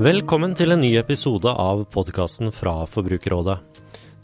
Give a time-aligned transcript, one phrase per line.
[0.00, 3.58] Velkommen til en ny episode av podkasten fra Forbrukerrådet.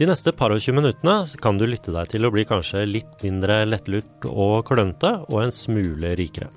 [0.01, 3.21] De neste par og tjue minuttene kan du lytte deg til å bli kanskje litt
[3.21, 6.49] mindre lettlurt og klønete, og en smule rikere.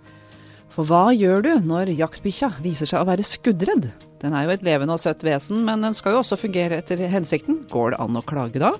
[0.71, 3.91] For hva gjør du når jaktbikkja viser seg å være skuddredd?
[4.23, 7.03] Den er jo et levende og søtt vesen, men den skal jo også fungere etter
[7.11, 7.65] hensikten.
[7.67, 8.71] Går det an å klage da?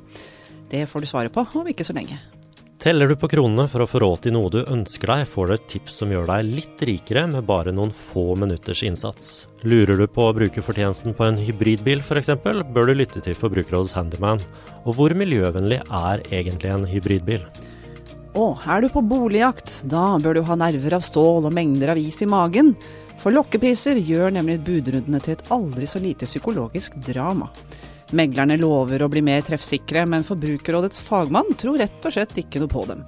[0.71, 2.15] Det får du svaret på om ikke så lenge.
[2.79, 5.53] Teller du på kronene for å få råd til noe du ønsker deg, får du
[5.57, 9.49] et tips som gjør deg litt rikere med bare noen få minutters innsats.
[9.67, 13.97] Lurer du på å bruke fortjenesten på en hybridbil f.eks., bør du lytte til Forbrukerrådets
[13.97, 14.39] Handyman.
[14.85, 17.43] Og hvor miljøvennlig er egentlig en hybridbil?
[18.39, 21.99] Og er du på boligjakt, da bør du ha nerver av stål og mengder av
[21.99, 22.77] is i magen.
[23.19, 27.51] For lokkepriser gjør nemlig budrundene til et aldri så lite psykologisk drama.
[28.09, 32.71] Meglerne lover å bli mer treffsikre, men Forbrukerrådets fagmann tror rett og slett ikke noe
[32.71, 33.03] på dem.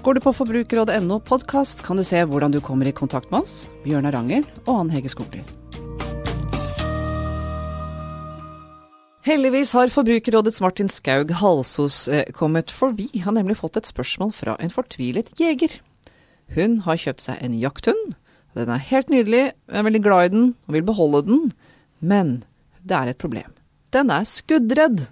[0.00, 3.66] Går du på forbrukerrådet.no podkast, kan du se hvordan du kommer i kontakt med oss,
[3.84, 5.42] Bjørnar Rangel og Ann Hege Skogli.
[9.26, 14.32] Heldigvis har Forbrukerrådets Martin Skaug Halsos eh, kommet, for vi har nemlig fått et spørsmål
[14.32, 15.76] fra en fortvilet jeger.
[16.56, 18.16] Hun har kjøpt seg en jakthund.
[18.56, 21.46] Den er helt nydelig, er veldig glad i den og vil beholde den,
[22.00, 22.36] men
[22.80, 23.52] det er et problem
[23.96, 25.08] den er skuddredd.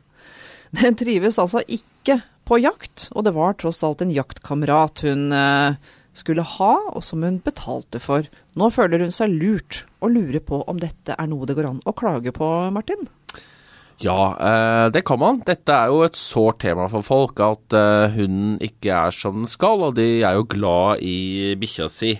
[0.74, 5.76] Den trives altså ikke på jakt, og det var tross alt en jaktkamerat hun eh,
[6.14, 8.28] skulle ha, og som hun betalte for.
[8.58, 11.84] Nå føler hun seg lurt, og lurer på om dette er noe det går an
[11.88, 13.06] å klage på, Martin?
[14.02, 15.40] Ja, eh, det kan man.
[15.46, 19.50] Dette er jo et sårt tema for folk, at eh, hunden ikke er som den
[19.50, 22.16] skal, og de er jo glad i bikkja si.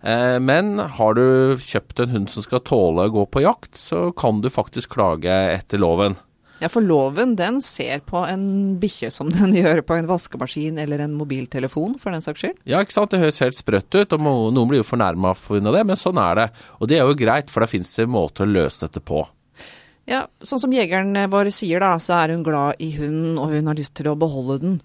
[0.00, 4.38] Men har du kjøpt en hund som skal tåle å gå på jakt, så kan
[4.40, 6.16] du faktisk klage etter loven.
[6.60, 11.06] Ja, for loven den ser på en bikkje som den gjør på en vaskemaskin eller
[11.06, 12.58] en mobiltelefon, for den saks skyld.
[12.68, 13.14] Ja, ikke sant.
[13.14, 15.62] Det høres helt sprøtt ut, og noen blir jo fornærma pga.
[15.72, 16.48] det, men sånn er det.
[16.78, 19.24] Og det er jo greit, for da finnes det en måte å løse dette på.
[20.10, 23.70] Ja, sånn som jegeren vår sier da, så er hun glad i hunden, og hun
[23.70, 24.78] har lyst til å beholde den.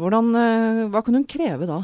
[0.00, 1.82] Hvordan, eh, hva kan hun kreve da?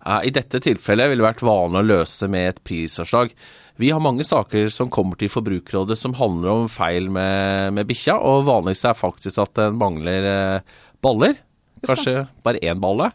[0.00, 3.34] I dette tilfellet ville det vært vanlig å løse det med et prisavslag.
[3.80, 8.16] Vi har mange saker som kommer til Forbrukerrådet som handler om feil med, med bikkja,
[8.16, 11.38] og vanligst er faktisk at den mangler eh, baller.
[11.84, 13.10] Kanskje bare én balle.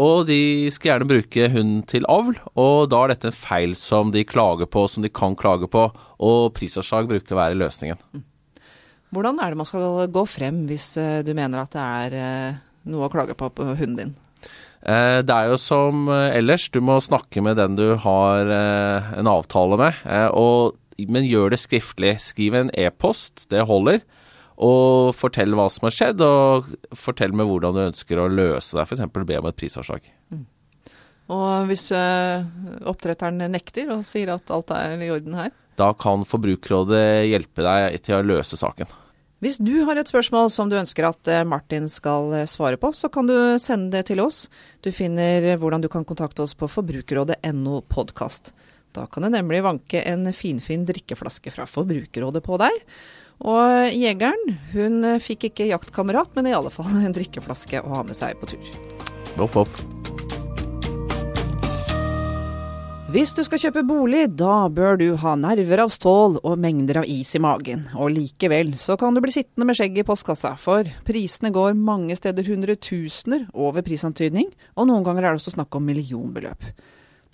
[0.00, 4.12] Og de skal gjerne bruke hund til avl, og da er dette en feil som
[4.14, 5.88] de klager på, som de kan klage på,
[6.22, 8.00] og prisavslag bruker å være løsningen.
[8.14, 8.26] Mm.
[9.10, 12.58] Hvordan er det man skal gå frem hvis eh, du mener at det er eh,
[12.92, 14.12] noe å klage på på hunden din?
[14.80, 19.10] Eh, det er jo som eh, ellers, du må snakke med den du har eh,
[19.20, 20.00] en avtale med.
[20.36, 20.78] Og,
[21.10, 22.16] men gjør det skriftlig.
[22.22, 24.00] Skriv en e-post, det holder.
[24.60, 28.84] Og fortell hva som har skjedd, og fortell med hvordan du ønsker å løse det.
[28.84, 29.06] F.eks.
[29.08, 30.08] be om et prisavslag.
[30.32, 30.46] Mm.
[31.30, 35.52] Og hvis oppdretteren nekter og sier at alt er i orden her?
[35.78, 38.90] Da kan Forbrukerrådet hjelpe deg til å løse saken.
[39.40, 42.90] Hvis du har et spørsmål som du ønsker at eh, Martin skal eh, svare på,
[42.92, 44.50] så kan du sende det til oss.
[44.84, 48.52] Du finner hvordan du kan kontakte oss på forbrukerrådet.no podkast.
[48.92, 52.84] Da kan det nemlig vanke en finfin drikkeflaske fra Forbrukerrådet på deg.
[53.40, 58.04] Og jegeren, hun eh, fikk ikke jaktkamerat, men i alle fall en drikkeflaske å ha
[58.04, 58.74] med seg på tur.
[59.40, 59.80] Voff, voff.
[63.10, 67.08] Hvis du skal kjøpe bolig, da bør du ha nerver av stål og mengder av
[67.10, 67.80] is i magen.
[67.98, 72.14] Og likevel så kan du bli sittende med skjegget i postkassa, for prisene går mange
[72.14, 76.68] steder hundretusener over prisantydning, og noen ganger er det også snakk om millionbeløp.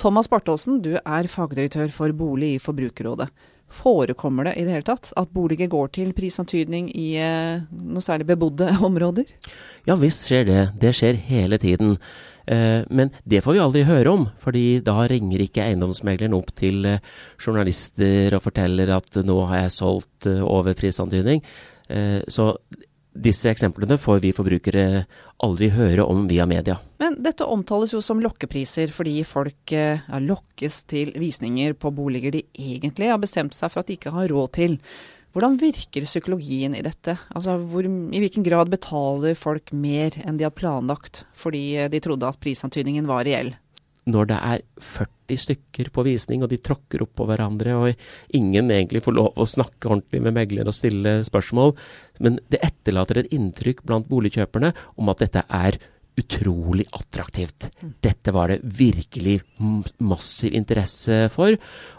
[0.01, 3.29] Thomas Bartholsen, du er fagdirektør for bolig i Forbrukerrådet.
[3.77, 8.29] Forekommer det i det hele tatt at boliger går til prisantydning i eh, noe særlig
[8.31, 9.29] bebodde områder?
[9.85, 10.65] Ja visst skjer det.
[10.81, 11.99] Det skjer hele tiden.
[12.47, 16.87] Eh, men det får vi aldri høre om, fordi da ringer ikke eiendomsmegleren opp til
[16.87, 21.43] eh, journalister og forteller at nå har jeg solgt eh, over prisantydning.
[22.27, 22.49] Så
[23.15, 25.05] disse eksemplene får vi forbrukere
[25.47, 26.75] aldri høre om via media.
[26.99, 32.43] Men dette omtales jo som lokkepriser fordi folk ja, lokkes til visninger på boliger de
[32.59, 34.75] egentlig har bestemt seg for at de ikke har råd til.
[35.37, 37.13] Hvordan virker psykologien i dette?
[37.37, 42.25] Altså, hvor, I hvilken grad betaler folk mer enn de har planlagt fordi de trodde
[42.25, 43.53] at prisantydningen var reell?
[44.09, 48.71] Når det er 40 stykker på visning, og de tråkker opp på hverandre, og ingen
[48.71, 51.75] egentlig får lov å snakke ordentlig med megler og stille spørsmål,
[52.25, 55.77] men det etterlater et inntrykk blant boligkjøperne om at dette er
[56.17, 57.69] utrolig attraktivt.
[58.01, 59.43] Dette var det virkelig
[60.01, 61.59] massiv interesse for.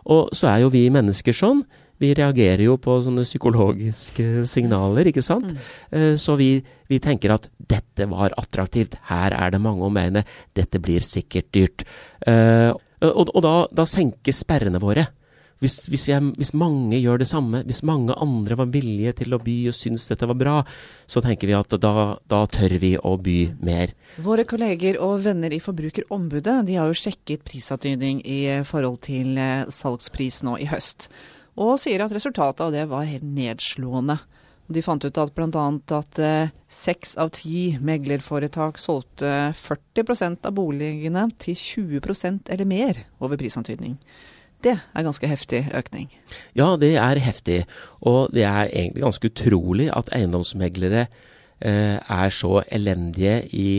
[0.09, 1.61] Og så er jo vi mennesker sånn.
[2.01, 5.49] Vi reagerer jo på sånne psykologiske signaler, ikke sant.
[5.89, 6.17] Mm.
[6.21, 6.51] Så vi,
[6.91, 10.21] vi, tenker at dette var attraktivt, her er det mange å mene,
[10.57, 11.87] dette blir sikkert dyrt.
[12.21, 15.07] Uh, og, og da, da senkes sperrene våre.
[15.61, 19.39] hvis, hvis, jeg, hvis, mange gjør det samme, hvis mange andre var villige til å
[19.41, 20.57] by og syntes dette var bra,
[21.09, 21.93] så tenker vi at da,
[22.29, 23.95] da tør vi å by mer.
[24.21, 29.65] Våre kolleger og venner i Forbrukerombudet de har jo sjekket prisantydning i forhold til eh,
[29.73, 31.09] salgspris nå i høst,
[31.57, 34.19] og sier at resultatet av det var helt nedslående.
[34.67, 35.65] De fant ut at bl.a.
[35.95, 43.39] at eh, seks av ti meglerforetak solgte 40% av boligene til 20% eller mer over
[43.39, 43.95] prisantydning.
[44.65, 46.09] Det er ganske heftig økning.
[46.57, 47.61] Ja, det er heftig.
[48.01, 53.69] Og det er egentlig ganske utrolig at eiendomsmeglere eh, er så elendige i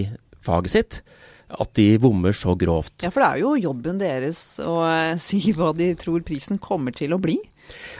[0.41, 1.01] faget sitt.
[1.49, 3.03] At de bommer så grovt.
[3.03, 6.97] Ja, for det er jo jobben deres å eh, si hva de tror prisen kommer
[6.97, 7.37] til å bli.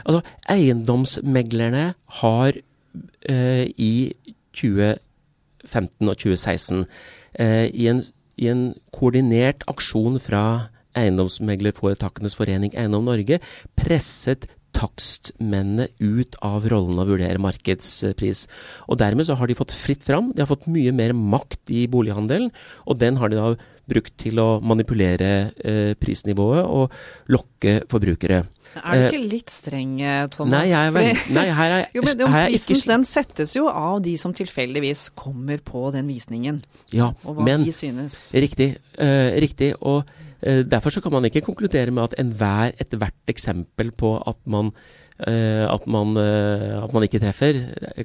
[0.05, 1.85] Altså, eiendomsmeglerne
[2.21, 2.59] har
[3.29, 3.93] eh, i
[4.57, 6.85] 2015 og 2016
[7.39, 8.03] eh, i, en,
[8.37, 10.43] i en koordinert aksjon fra
[10.97, 13.37] Eiendomsmeglerforetakenes forening Eiendom Norge
[13.77, 18.45] presset takstmennene ut av rollen å vurdere markedspris.
[18.87, 20.31] Og Dermed så har de fått fritt fram.
[20.35, 22.51] De har fått mye mer makt i bolighandelen,
[22.85, 23.49] og den har de da
[23.89, 25.31] brukt til å manipulere
[25.65, 26.93] eh, prisnivået og
[27.33, 28.43] lokke forbrukere.
[28.77, 30.53] Er du ikke litt streng, eh, Thomas?
[30.53, 32.91] Nei, jeg er veldig, nei her er, jo, men her er Prisen ikke...
[32.91, 36.61] den settes jo av de som tilfeldigvis kommer på den visningen.
[36.95, 38.21] Ja, og hva men, de synes.
[38.37, 38.71] Riktig.
[38.99, 39.73] Uh, riktig.
[39.79, 44.39] Og uh, derfor så kan man ikke konkludere med at enhver, ethvert eksempel på at
[44.49, 44.73] man
[45.19, 47.57] at, man, uh, at, man, ikke treffer,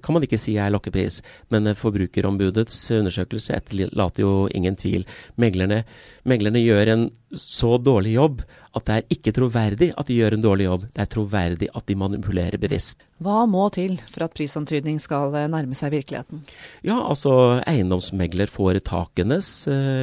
[0.02, 1.20] kan man ikke si er lokkepris.
[1.54, 5.06] Men uh, Forbrukerombudets undersøkelse etterlater jo ingen tvil.
[5.40, 5.84] Meglerne,
[6.26, 8.42] meglerne, gjør en så dårlig jobb
[8.74, 10.88] at det er ikke troverdig at de gjør en dårlig jobb.
[10.90, 13.06] Det er troverdig at de manipulerer bevisst.
[13.22, 16.42] Hva må til for at prisantydning skal nærme seg virkeligheten?
[16.86, 19.54] Ja, altså Eiendomsmeglerforetakenes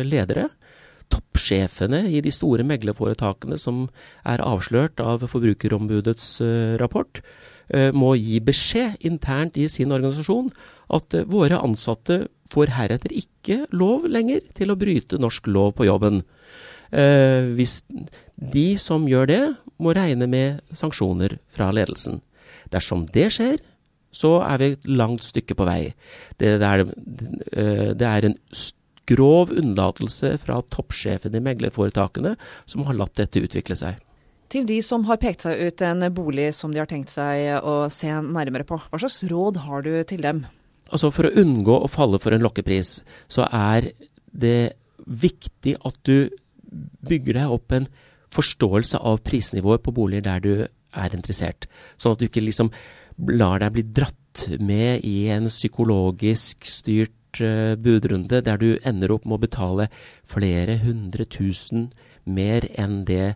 [0.08, 0.50] ledere
[1.12, 3.86] toppsjefene i de store meglerforetakene som
[4.28, 7.22] er avslørt av Forbrukerombudets uh, rapport,
[7.74, 10.52] uh, må gi beskjed internt i sin organisasjon
[10.96, 15.88] at uh, våre ansatte får heretter ikke lov lenger til å bryte norsk lov på
[15.88, 16.26] jobben.
[17.56, 17.78] hvis
[18.36, 19.44] de som gjør det,
[19.80, 22.20] må regne med sanksjoner fra ledelsen.
[22.68, 23.62] Dersom det skjer,
[24.12, 25.94] så er vi et langt stykke på vei.
[26.36, 26.84] Det, er,
[27.96, 32.36] det er en stor grov unnlatelse fra toppsjefen i meglerforetakene
[32.70, 34.00] som har latt dette utvikle seg.
[34.52, 37.86] Til de som har pekt seg ut en bolig som de har tenkt seg å
[37.94, 40.44] se nærmere på, hva slags råd har du til dem?
[40.92, 43.00] Altså For å unngå å falle for en lokkepris,
[43.32, 43.94] så er
[44.32, 44.74] det
[45.08, 46.28] viktig at du
[47.08, 47.88] bygger deg opp en
[48.32, 51.68] forståelse av prisnivået på boliger der du er interessert.
[52.00, 52.72] Sånn at du ikke liksom
[53.32, 59.26] lar deg bli dratt med i en psykologisk styrt uh, budrunde der du ender opp
[59.26, 59.88] med å betale
[60.28, 61.92] flere hundre tusen
[62.26, 63.36] mer enn det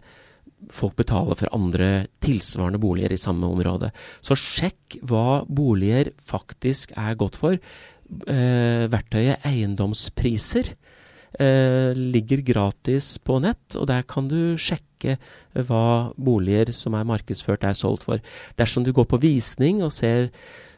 [0.72, 3.92] folk betaler for andre tilsvarende boliger i samme område.
[4.26, 7.60] Så sjekk hva boliger faktisk er godt for.
[7.60, 10.72] Eh, verktøyet eiendomspriser
[11.40, 15.18] eh, ligger gratis på nett, og der kan du sjekke
[15.68, 18.22] hva boliger som er markedsført er solgt for.
[18.58, 20.32] Dersom du går på visning og ser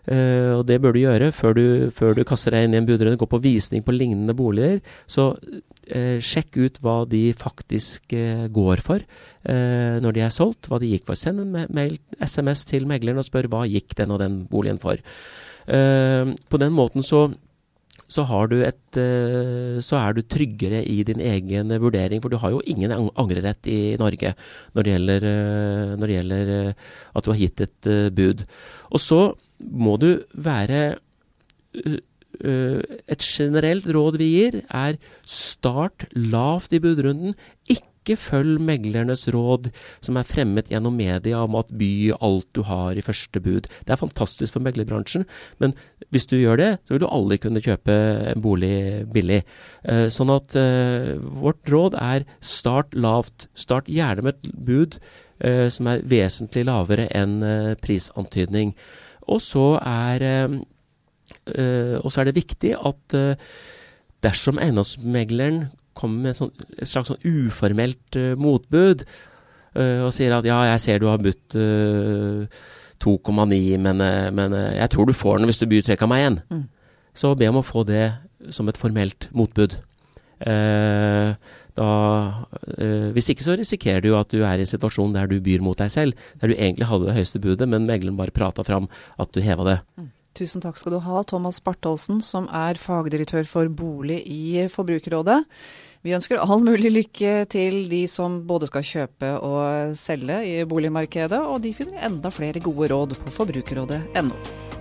[0.08, 3.20] og det bør du gjøre før du, før du kaster deg inn i en budrunde.
[3.20, 4.80] Gå på visning på lignende boliger.
[5.10, 9.04] Så uh, sjekk ut hva de faktisk uh, går for
[9.48, 10.68] når de er solgt.
[10.68, 11.16] Hva de gikk for.
[11.16, 15.00] Send en mail, SMS til megleren og spør hva gikk den og den boligen for.
[15.64, 17.30] på den måten så
[18.08, 18.24] så,
[18.64, 19.00] et,
[19.84, 22.22] så, er du tryggere i din egen vurdering.
[22.22, 24.34] For du har jo ingen angrerett i Norge
[24.74, 25.28] når det gjelder,
[25.96, 26.54] når det gjelder
[27.16, 28.44] at du har gitt et bud.
[28.92, 29.22] Og så
[29.60, 30.98] må du være
[32.38, 37.34] Et generelt råd vi gir, er start lavt i budrunden.
[37.66, 39.72] Ikke følg meglernes råd
[40.06, 43.66] som er fremmet gjennom media om at by alt du har i første bud.
[43.66, 45.26] Det er fantastisk for meglerbransjen,
[45.58, 45.74] men
[46.14, 47.98] hvis du gjør det, så vil du aldri kunne kjøpe
[48.36, 49.42] en bolig billig.
[50.14, 50.54] Sånn at
[51.42, 53.50] vårt råd er start lavt.
[53.58, 55.02] Start gjerne med et bud
[55.74, 57.42] som er vesentlig lavere enn
[57.82, 58.78] prisantydning.
[59.28, 60.24] Og så er,
[62.00, 63.36] og så er det viktig at øh,
[64.24, 65.66] dersom eiendomsmegleren
[65.98, 69.00] kommer med sånn, et slags sånn uformelt motbud
[69.78, 73.98] og sier at ja, jeg ser du har budt 2,9, men,
[74.34, 76.64] men, jeg tror du får den hvis du byr 3,1, mm.
[77.14, 78.08] så be om å få det
[78.54, 79.72] som et formelt motbud.
[80.42, 81.34] Eh,
[81.78, 81.90] da,
[82.78, 85.64] øh, hvis ikke så risikerer du at du er i en situasjon der du byr
[85.66, 86.30] mot deg selv.
[86.42, 89.68] Der du egentlig hadde det høyeste budet, men megleren bare prata fram at du heva
[89.68, 89.80] det.
[89.98, 90.14] Mm.
[90.38, 95.40] Tusen takk skal du ha, Thomas Bartholsen, som er fagdirektør for bolig i Forbrukerrådet.
[96.06, 101.42] Vi ønsker all mulig lykke til de som både skal kjøpe og selge i boligmarkedet,
[101.42, 104.77] og de finner enda flere gode råd på forbrukerrådet.no.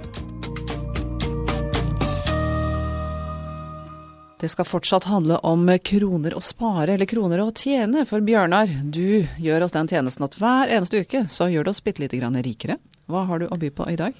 [4.46, 8.04] Det skal fortsatt handle om kroner å spare, eller kroner å tjene.
[8.06, 11.82] For Bjørnar, du gjør oss den tjenesten at hver eneste uke så gjør det oss
[11.82, 12.76] bitte lite grann rikere.
[13.10, 14.14] Hva har du å by på i dag?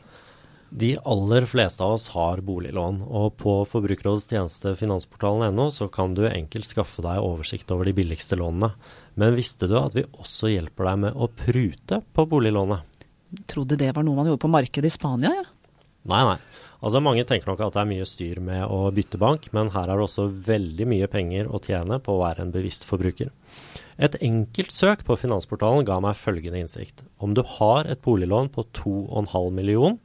[0.75, 6.25] De aller fleste av oss har boliglån, og på Forbrukerrådets tjeneste finansportalen.no så kan du
[6.27, 8.73] enkelt skaffe deg oversikt over de billigste lånene.
[9.15, 13.07] Men visste du at vi også hjelper deg med å prute på boliglånet?
[13.47, 15.47] Trodde det var noe man gjorde på markedet i Spania, ja?
[16.11, 16.39] Nei, nei.
[16.85, 19.89] Altså Mange tenker nok at det er mye styr med å bytte bank, men her
[19.89, 23.33] er det også veldig mye penger å tjene på å være en bevisst forbruker.
[23.97, 27.01] Et enkelt søk på Finansportalen ga meg følgende innsikt.
[27.17, 29.97] Om du har et boliglån på 2,5 million,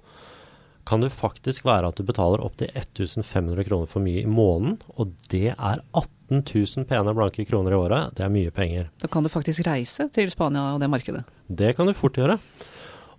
[0.87, 5.13] kan det faktisk være at du betaler opptil 1500 kroner for mye i måneden, og
[5.31, 8.15] det er 18 000 pene blanke kroner i året.
[8.17, 8.89] Det er mye penger.
[9.03, 11.25] Da kan du faktisk reise til Spania og det markedet?
[11.47, 12.39] Det kan du fort gjøre.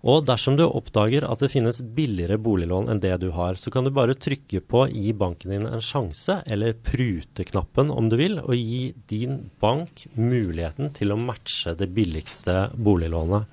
[0.02, 3.86] Og dersom du oppdager at det finnes billigere boliglån enn det du har, så kan
[3.86, 8.56] du bare trykke på gi banken din en sjanse, eller prute-knappen om du vil, og
[8.58, 13.46] gi din bank muligheten til å matche det billigste boliglånet.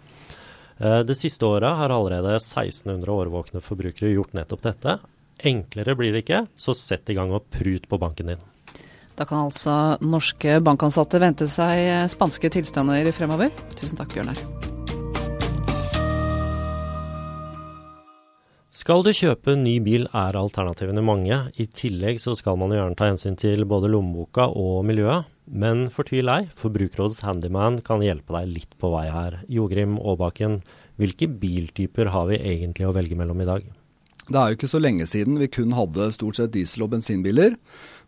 [0.79, 4.97] Eh, det siste året har allerede 1600 årvåkne forbrukere gjort nettopp dette.
[5.45, 8.41] Enklere blir det ikke, så sett i gang og prut på banken din.
[9.19, 13.53] Da kan altså norske bankansatte vente seg spanske tilstander fremover.
[13.75, 14.68] Tusen takk, Bjørnar.
[18.79, 21.35] Skal du kjøpe ny bil er alternativene mange.
[21.59, 25.27] I tillegg så skal man gjerne ta hensyn til både lommeboka og miljøet.
[25.51, 29.41] Men fortvil ei, Forbrukerrådets handyman kan hjelpe deg litt på vei her.
[29.51, 30.61] Jogrim Aabakken,
[31.01, 33.67] hvilke biltyper har vi egentlig å velge mellom i dag?
[34.29, 37.59] Det er jo ikke så lenge siden vi kun hadde stort sett diesel- og bensinbiler.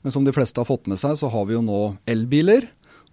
[0.05, 2.69] Men som de fleste har fått med seg, så har vi jo nå elbiler,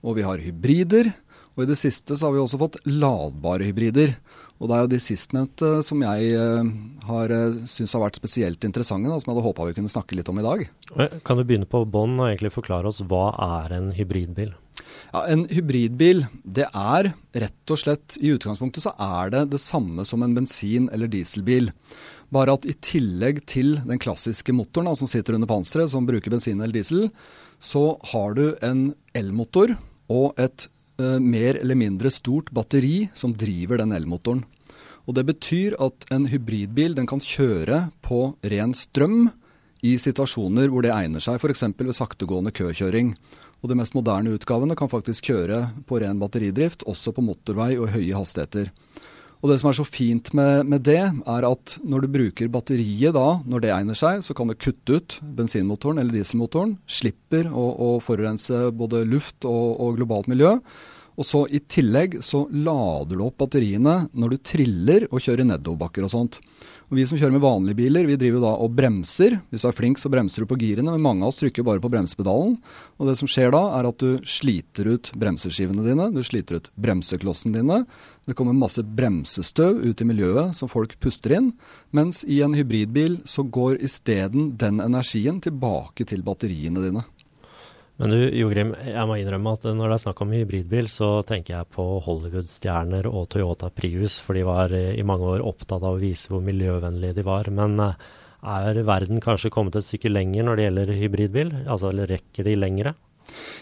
[0.07, 1.11] og vi har hybrider.
[1.59, 4.15] Og i det siste så har vi også fått ladbare hybrider.
[4.63, 6.63] Og det er jo de sistnevnte som jeg uh,
[7.09, 10.19] har uh, syns har vært spesielt interessante, da, som jeg hadde håpa vi kunne snakke
[10.19, 10.65] litt om i dag.
[11.27, 13.31] Kan du begynne på bånn og egentlig forklare oss hva
[13.63, 14.55] er en hybridbil?
[15.11, 17.11] Ja, En hybridbil det er
[17.43, 21.73] rett og slett i utgangspunktet så er det det samme som en bensin- eller dieselbil.
[22.35, 26.35] Bare at i tillegg til den klassiske motoren da, som sitter under panseret, som bruker
[26.35, 27.09] bensin eller diesel,
[27.59, 29.75] så har du en elmotor
[30.13, 34.43] og et Eh, mer eller mindre stort batteri som driver den elmotoren.
[35.09, 39.31] Og Det betyr at en hybridbil den kan kjøre på ren strøm
[39.81, 41.65] i situasjoner hvor det egner seg, f.eks.
[41.81, 43.15] ved saktegående køkjøring.
[43.63, 47.89] Og De mest moderne utgavene kan faktisk kjøre på ren batteridrift, også på motorvei og
[47.95, 48.69] høye hastigheter.
[49.39, 53.15] Og Det som er så fint med, med, det, er at når du bruker batteriet
[53.15, 56.75] da, når det egner seg, så kan du kutte ut bensinmotoren eller dieselmotoren.
[56.91, 60.57] Slipper å, å forurense både luft og, og globalt miljø.
[61.19, 66.07] Og så I tillegg så lader du opp batteriene når du triller og kjører nedoverbakker
[66.07, 66.39] og sånt.
[66.89, 69.35] Og Vi som kjører med vanlige biler, vi driver da og bremser.
[69.51, 71.83] Hvis du er flink, så bremser du på girene, men mange av oss trykker bare
[71.85, 72.55] på bremsepedalen.
[72.97, 76.71] Og det som skjer da, er at du sliter ut bremseskivene dine, du sliter ut
[76.81, 77.83] bremseklossene dine.
[78.25, 81.53] Det kommer masse bremsestøv ut i miljøet som folk puster inn.
[81.93, 87.05] Mens i en hybridbil så går isteden den energien tilbake til batteriene dine.
[87.99, 91.57] Men du, Jogrim, jeg må innrømme at når det er snakk om hybridbil, så tenker
[91.57, 96.01] jeg på Hollywood-stjerner og Toyota Prius, for de var i mange år opptatt av å
[96.03, 97.51] vise hvor miljøvennlige de var.
[97.51, 98.07] Men eh,
[98.55, 101.53] er verden kanskje kommet et stykke lenger når det gjelder hybridbil?
[101.65, 102.95] Altså, eller rekker de lengre?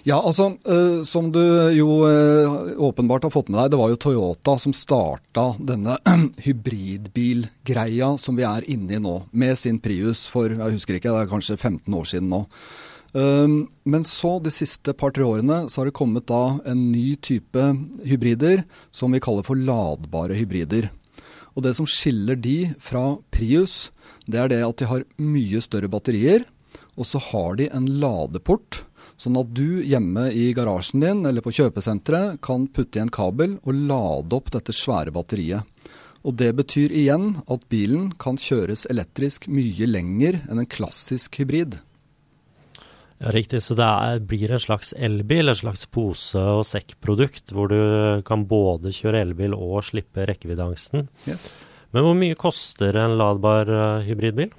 [0.07, 1.41] Ja, altså, øh, Som du
[1.73, 5.97] jo øh, åpenbart har fått med deg, det var jo Toyota som starta denne
[6.45, 11.25] hybridbilgreia som vi er inne i nå, med sin Prius for jeg husker ikke, det
[11.25, 12.45] er kanskje 15 år siden nå.
[13.17, 17.63] Ehm, men så, de siste par-tre årene, så har det kommet da en ny type
[18.05, 20.91] hybrider som vi kaller for ladbare hybrider.
[21.57, 23.91] Og det som skiller de fra Prius,
[24.29, 26.45] det er det at de har mye større batterier.
[27.01, 28.83] Og så har de en ladeport,
[29.17, 33.57] sånn at du hjemme i garasjen din eller på kjøpesenteret kan putte i en kabel
[33.65, 35.65] og lade opp dette svære batteriet.
[36.27, 41.79] Og Det betyr igjen at bilen kan kjøres elektrisk mye lenger enn en klassisk hybrid.
[43.17, 47.73] Ja, Riktig, så det er, blir en slags elbil, et slags pose- og sekkprodukt, hvor
[47.73, 47.79] du
[48.29, 51.09] kan både kjøre elbil og slippe rekkeviddeangsten.
[51.25, 51.65] Yes.
[51.97, 54.53] Men hvor mye koster en ladbar uh, hybridbil?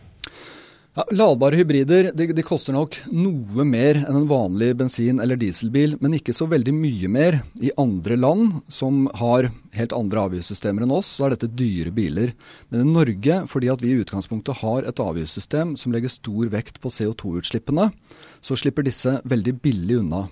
[0.97, 5.93] Ja, ladbare hybrider de, de, koster nok noe mer enn en vanlig bensin- eller dieselbil,
[6.01, 10.95] men ikke så veldig mye mer i andre land som har helt andre avgiftssystemer enn
[10.97, 12.33] oss, så er dette dyre biler.
[12.73, 16.81] Men i Norge, fordi at vi i utgangspunktet har et avgiftssystem som legger stor vekt
[16.81, 17.91] på CO2-utslippene,
[18.41, 20.25] så slipper disse veldig billig unna.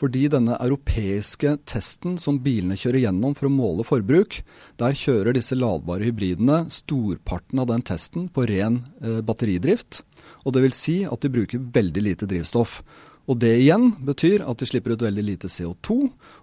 [0.00, 4.40] Fordi denne europeiske testen som bilene kjører gjennom for å måle forbruk,
[4.80, 10.02] der kjører disse ladbare hybridene storparten av den testen på ren eh, batteridrift.
[10.44, 12.80] Og det vil si at de bruker veldig lite drivstoff.
[13.30, 15.96] Og Det igjen betyr at de slipper ut veldig lite CO2,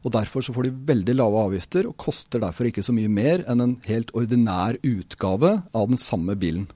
[0.06, 3.44] og derfor så får de veldig lave avgifter og koster derfor ikke så mye mer
[3.50, 6.70] enn en helt ordinær utgave av den samme bilen.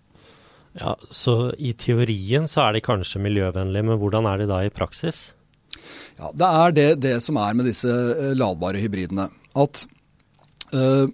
[0.80, 4.74] Ja, Så i teorien så er de kanskje miljøvennlige, men hvordan er de da i
[4.74, 5.32] praksis?
[6.20, 9.28] Ja, Det er det, det som er med disse uh, ladbare hybridene.
[9.52, 9.84] At
[10.72, 11.10] øh,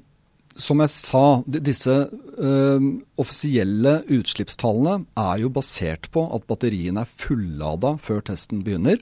[0.53, 1.95] som jeg sa, disse
[2.37, 2.81] øh,
[3.17, 9.01] offisielle utslippstallene er jo basert på at batteriene er fullada før testen begynner,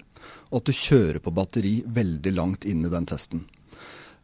[0.51, 3.43] og at du kjører på batteri veldig langt inn i den testen.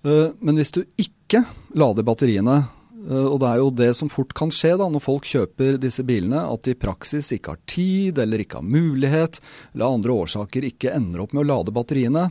[0.04, 1.44] Men hvis du ikke
[1.78, 2.56] lader batteriene,
[3.02, 6.44] og det er jo det som fort kan skje da, når folk kjøper disse bilene,
[6.46, 9.40] at de i praksis ikke har tid eller ikke har mulighet,
[9.74, 12.28] eller av andre årsaker ikke ender opp med å lade batteriene,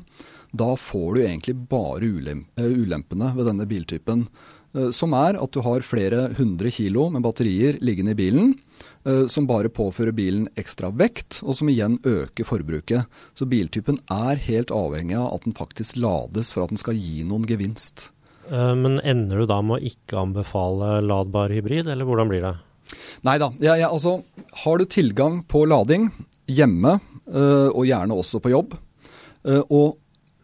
[0.52, 4.26] da får du egentlig bare ulempene ved denne biltypen.
[4.76, 8.54] Eh, som er at du har flere hundre kilo med batterier liggende i bilen,
[9.04, 13.06] eh, som bare påfører bilen ekstra vekt, og som igjen øker forbruket.
[13.34, 17.24] Så biltypen er helt avhengig av at den faktisk lades for at den skal gi
[17.26, 18.10] noen gevinst.
[18.50, 22.54] Eh, men ender du da med å ikke anbefale ladbar hybrid, eller hvordan blir det?
[23.26, 23.50] Nei da.
[23.62, 24.18] Ja, ja, altså,
[24.64, 26.10] har du tilgang på lading
[26.50, 26.98] hjemme,
[27.30, 28.72] og gjerne også på jobb,
[29.70, 30.00] og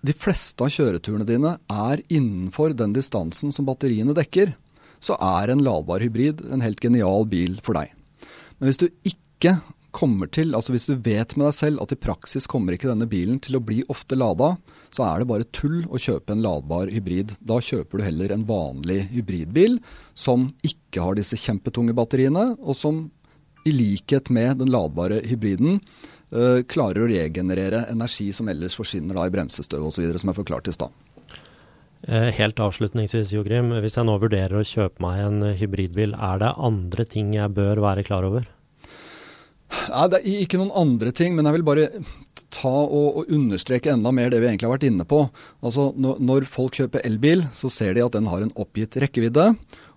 [0.06, 4.52] de fleste av kjøreturene dine er innenfor den distansen som batteriene dekker,
[5.02, 7.90] så er en ladbar hybrid en helt genial bil for deg.
[8.58, 9.56] Men hvis du ikke
[9.97, 13.09] kommer til, altså hvis du vet med deg selv at i praksis kommer ikke denne
[13.09, 14.55] bilen til å bli ofte lada,
[14.95, 17.37] så er det bare tull å kjøpe en ladbar hybrid.
[17.41, 19.79] Da kjøper du heller en vanlig hybridbil
[20.19, 23.07] som ikke har disse kjempetunge batteriene, og som
[23.67, 29.26] i likhet med den ladbare hybriden øh, klarer å regenerere energi som ellers forsvinner da
[29.26, 31.03] i bremsestøv osv., som jeg forklarte i stad.
[32.07, 33.73] Eh, helt avslutningsvis, Jogrim.
[33.83, 37.82] Hvis jeg nå vurderer å kjøpe meg en hybridbil, er det andre ting jeg bør
[37.82, 38.47] være klar over?
[39.67, 41.89] Nei, det er ikke noen andre ting, men jeg vil bare
[42.55, 45.25] ta og, og, understreke enda mer det vi egentlig har vært inne på.
[45.65, 49.50] Altså, når, når folk kjøper elbil, så ser de at den har en oppgitt rekkevidde.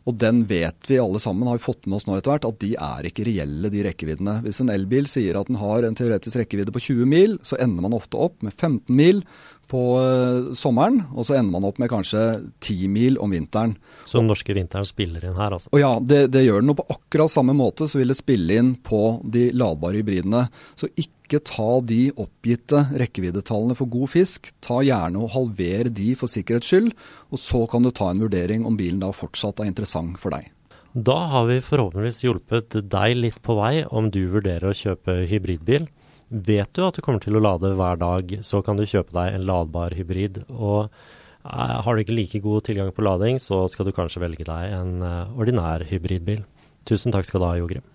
[0.09, 2.61] Og den vet vi alle sammen, har vi fått med oss nå etter hvert, at
[2.63, 4.39] de er ikke reelle, de rekkeviddene.
[4.45, 7.85] Hvis en elbil sier at den har en teoretisk rekkevidde på 20 mil, så ender
[7.85, 9.21] man ofte opp med 15 mil
[9.69, 12.23] på uh, sommeren, og så ender man opp med kanskje
[12.63, 13.75] ti mil om vinteren.
[14.09, 15.71] Så den norske vinteren spiller inn her, altså?
[15.73, 16.73] Og ja, det, det gjør den.
[16.73, 20.47] Og på akkurat samme måte så vil det spille inn på de ladbare hybridene.
[20.79, 24.49] Så ikke ta de oppgitte rekkeviddetallene for god fisk.
[24.65, 26.89] Ta gjerne og halver de for sikkerhets skyld,
[27.29, 30.49] og så kan du ta en vurdering om bilen da fortsatt er interessant for deg.
[30.97, 35.85] Da har vi forhåpentligvis hjulpet deg litt på vei om du vurderer å kjøpe hybridbil.
[36.29, 39.33] Vet du at du kommer til å lade hver dag, så kan du kjøpe deg
[39.33, 40.43] en ladbar hybrid.
[40.53, 44.45] Og eh, har du ikke like god tilgang på lading, så skal du kanskje velge
[44.45, 46.43] deg en eh, ordinær hybridbil.
[46.85, 47.87] Tusen takk skal du ha, Jogrim.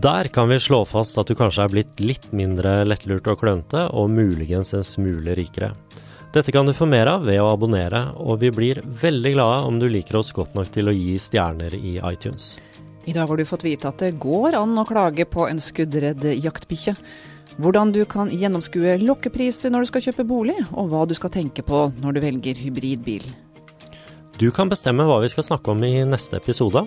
[0.00, 3.84] Der kan vi slå fast at du kanskje er blitt litt mindre lettlurt og klønete,
[3.92, 5.74] og muligens en smule rikere.
[6.32, 9.82] Dette kan du få mer av ved å abonnere, og vi blir veldig glade om
[9.82, 12.54] du liker oss godt nok til å gi stjerner i iTunes.
[13.10, 16.22] I dag har du fått vite at det går an å klage på en skuddredd
[16.30, 16.92] jaktbikkje.
[17.58, 21.64] Hvordan du kan gjennomskue lokkepriser når du skal kjøpe bolig, og hva du skal tenke
[21.66, 23.24] på når du velger hybridbil.
[24.38, 26.84] Du kan bestemme hva vi skal snakke om i neste episode.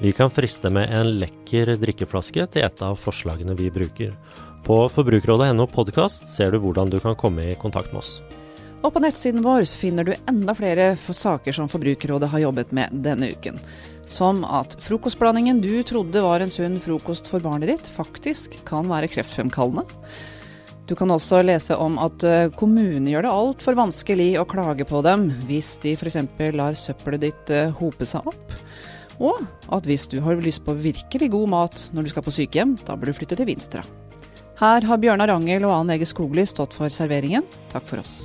[0.00, 4.16] Vi kan friste med en lekker drikkeflaske til et av forslagene vi bruker.
[4.64, 8.22] På forbrukerrådet.no podkast ser du hvordan du kan komme i kontakt med oss.
[8.80, 13.32] Og på nettsiden vår finner du enda flere saker som Forbrukerrådet har jobbet med denne
[13.32, 13.60] uken.
[14.06, 19.10] Som at frokostblandingen du trodde var en sunn frokost for barnet ditt, faktisk kan være
[19.10, 19.84] kreftfremkallende.
[20.86, 25.00] Du kan også lese om at eh, kommunene gjør det altfor vanskelig å klage på
[25.02, 26.20] dem hvis de f.eks.
[26.54, 28.54] lar søppelet ditt eh, hope seg opp.
[29.18, 29.42] Og
[29.74, 32.94] at hvis du har lyst på virkelig god mat når du skal på sykehjem, da
[32.94, 33.82] bør du flytte til Vinstra.
[34.60, 37.44] Her har Bjørnar Angel og Ann Ege Skogli stått for serveringen.
[37.74, 38.22] Takk for oss.